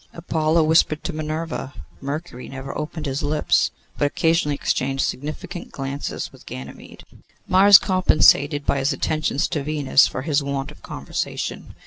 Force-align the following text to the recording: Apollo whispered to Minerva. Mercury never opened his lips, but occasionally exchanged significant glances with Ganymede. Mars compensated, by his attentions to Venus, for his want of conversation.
Apollo 0.13 0.63
whispered 0.63 1.03
to 1.03 1.13
Minerva. 1.13 1.75
Mercury 2.01 2.49
never 2.49 2.75
opened 2.75 3.05
his 3.05 3.21
lips, 3.21 3.69
but 3.99 4.05
occasionally 4.05 4.55
exchanged 4.55 5.05
significant 5.05 5.71
glances 5.71 6.31
with 6.31 6.47
Ganymede. 6.47 7.03
Mars 7.47 7.77
compensated, 7.77 8.65
by 8.65 8.79
his 8.79 8.91
attentions 8.93 9.47
to 9.49 9.61
Venus, 9.61 10.07
for 10.07 10.23
his 10.23 10.41
want 10.41 10.71
of 10.71 10.81
conversation. 10.81 11.75